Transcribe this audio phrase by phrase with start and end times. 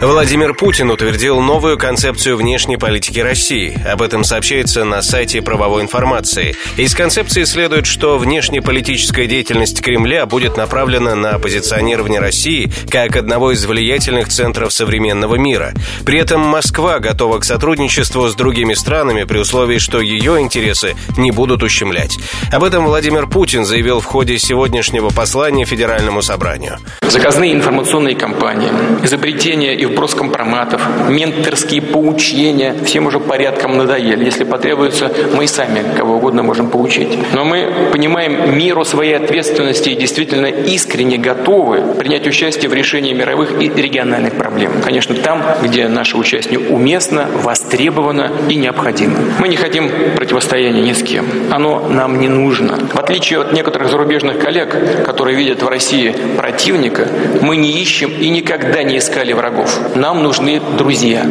[0.00, 3.80] Владимир Путин утвердил новую концепцию внешней политики России.
[3.86, 6.56] Об этом сообщается на сайте правовой информации.
[6.76, 13.64] Из концепции следует, что внешнеполитическая деятельность Кремля будет направлена на позиционирование России как одного из
[13.64, 15.72] влиятельных центров современного мира.
[16.04, 21.30] При этом Москва готова к сотрудничеству с другими странами при условии, что ее интересы не
[21.30, 22.18] будут ущемлять.
[22.52, 26.78] Об этом Владимир Путин заявил в ходе сегодняшнего послания Федеральному собранию.
[27.02, 28.70] Заказные информационные кампании,
[29.02, 34.24] изобретение и вброс компроматов, менторские поучения всем уже порядком надоели.
[34.24, 37.08] Если потребуется, мы и сами кого угодно можем поучить.
[37.32, 43.60] Но мы понимаем меру своей ответственности и действительно искренне готовы принять участие в решении мировых
[43.62, 44.72] и региональных проблем.
[44.84, 49.16] Конечно, там, где наше участие уместно, востребовано и необходимо.
[49.38, 51.26] Мы не хотим противостояния ни с кем.
[51.50, 52.78] Оно нам не нужно.
[52.92, 57.08] В отличие от некоторых зарубежных коллег, которые видят в России противника,
[57.40, 59.73] мы не ищем и никогда не искали врагов.
[59.94, 61.26] Нам нужны друзья.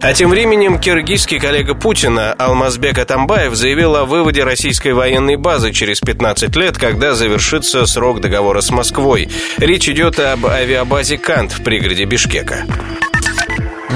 [0.00, 6.00] А тем временем киргизский коллега Путина Алмазбек Атамбаев заявил о выводе российской военной базы через
[6.00, 9.30] 15 лет, когда завершится срок договора с Москвой.
[9.56, 12.66] Речь идет об авиабазе Кант в пригороде Бишкека.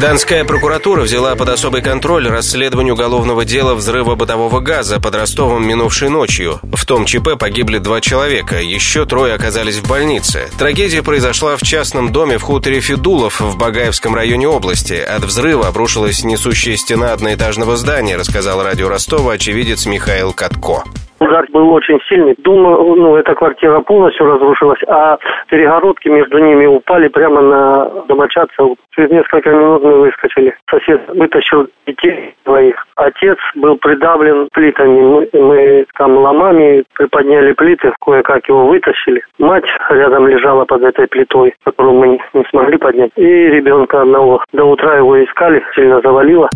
[0.01, 6.09] Донская прокуратура взяла под особый контроль расследование уголовного дела взрыва бытового газа под Ростовом минувшей
[6.09, 6.61] ночью.
[6.63, 10.51] В том ЧП погибли два человека, еще трое оказались в больнице.
[10.57, 14.95] Трагедия произошла в частном доме в хуторе Федулов в Багаевском районе области.
[14.95, 20.85] От взрыва обрушилась несущая стена одноэтажного здания, рассказал радио Ростова очевидец Михаил Катко.
[21.21, 22.35] Удар был очень сильный.
[22.39, 28.77] Думаю, ну, эта квартира полностью разрушилась, а перегородки между ними упали прямо на домочадцев.
[28.95, 30.55] Через несколько минут мы выскочили.
[30.71, 32.87] Сосед вытащил детей своих.
[32.97, 35.01] Отец был придавлен плитами.
[35.01, 39.23] Мы, мы там ломами приподняли плиты, кое-как его вытащили.
[39.39, 43.11] Мать рядом лежала под этой плитой, которую мы не смогли поднять.
[43.17, 44.43] И ребенка одного.
[44.53, 46.49] До утра его искали, сильно завалило.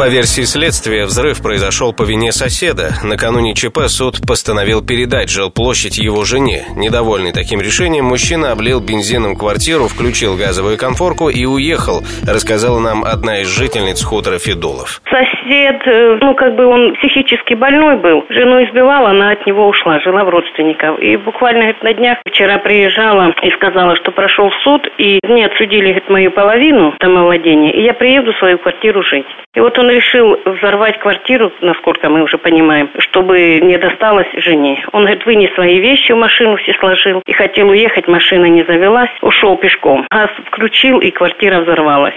[0.00, 2.94] По версии следствия, взрыв произошел по вине соседа.
[3.02, 6.64] Накануне ЧП суд постановил передать жилплощадь его жене.
[6.74, 13.42] Недовольный таким решением, мужчина облил бензином квартиру, включил газовую конфорку и уехал, рассказала нам одна
[13.42, 15.02] из жительниц хутора Федулов.
[15.04, 18.24] Сосед, э, ну как бы он психически больной был.
[18.28, 20.98] Жену избивала, она от него ушла, жила в родственников.
[21.00, 25.86] И буквально говорит, на днях вчера приезжала и сказала, что прошел суд, и мне отсудили
[25.86, 29.26] говорит, мою половину домовладения, и я приеду в свою квартиру жить.
[29.54, 34.84] И вот он решил взорвать квартиру, насколько мы уже понимаем, чтобы не досталось жене.
[34.92, 39.10] Он, говорит, вынес свои вещи в машину, все сложил, и хотел уехать, машина не завелась,
[39.22, 40.06] ушел пешком.
[40.10, 42.14] Газ включил, и квартира взорвалась.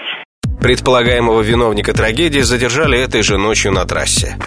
[0.64, 4.38] Предполагаемого виновника трагедии задержали этой же ночью на трассе.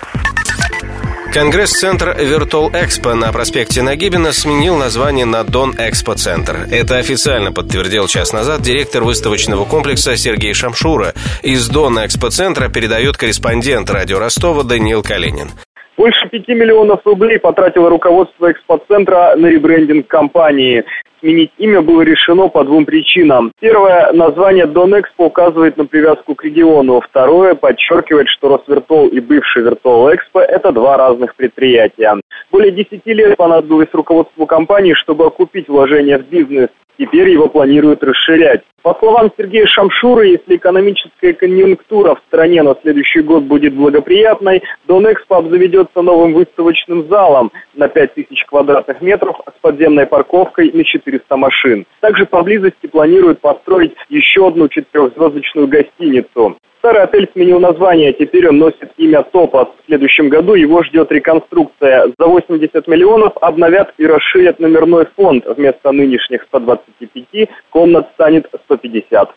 [1.30, 6.66] Конгресс-центр Virtual Экспо на проспекте Нагибина сменил название на Дон Экспо Центр.
[6.70, 11.12] Это официально подтвердил час назад директор выставочного комплекса Сергей Шамшура.
[11.42, 15.50] Из Дон Экспо Центра передает корреспондент радио Ростова Даниил Калинин.
[15.96, 20.84] Больше пяти миллионов рублей потратило руководство экспоцентра на ребрендинг компании.
[21.20, 23.50] Сменить имя было решено по двум причинам.
[23.58, 27.00] Первое, название Донэкспо указывает на привязку к региону.
[27.00, 32.20] Второе, подчеркивает, что Росвертол и бывший Вертол Экспо– это два разных предприятия.
[32.52, 36.68] Более десяти лет понадобилось руководству компании, чтобы окупить вложения в бизнес.
[36.98, 38.62] Теперь его планируют расширять.
[38.86, 45.38] По словам Сергея Шамшура, если экономическая конъюнктура в стране на следующий год будет благоприятной, Донэкспо
[45.38, 51.84] обзаведется новым выставочным залом на 5000 квадратных метров с подземной парковкой на 400 машин.
[51.98, 56.56] Также поблизости планируют построить еще одну четырехзвездочную гостиницу.
[56.86, 59.66] Старый отель сменил название, теперь он носит имя Топас.
[59.82, 62.12] В следующем году его ждет реконструкция.
[62.16, 65.44] За 80 миллионов обновят и расширят номерной фонд.
[65.46, 68.46] Вместо нынешних 125 комнат станет
[68.78, 69.28] 150.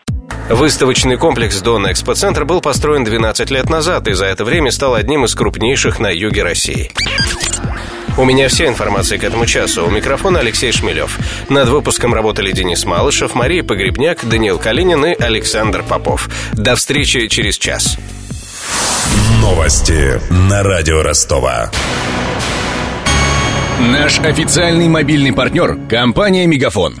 [0.50, 5.24] Выставочный комплекс Дон Экспоцентр был построен 12 лет назад и за это время стал одним
[5.24, 6.90] из крупнейших на юге России.
[8.18, 9.86] У меня вся информация к этому часу.
[9.86, 11.18] У микрофона Алексей Шмелев.
[11.48, 16.28] Над выпуском работали Денис Малышев, Мария Погребняк, Даниил Калинин и Александр Попов.
[16.52, 17.96] До встречи через час.
[19.40, 21.70] Новости на радио Ростова.
[23.80, 27.00] Наш официальный мобильный партнер– компания «Мегафон».